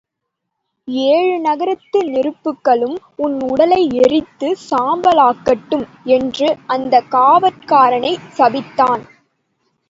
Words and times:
ஏழு 1.07 1.35
நரகத்து 1.41 1.99
நெருப்புகளும் 2.05 2.95
உன் 3.17 3.35
உடலை 3.49 3.79
எரித்துச் 3.99 4.63
சாம்பலாக்கட்டும்! 4.63 5.85
என்று 6.17 6.49
அந்தக் 6.67 7.11
காவற்காரனைச் 7.11 8.27
சபித்தான்! 8.39 9.05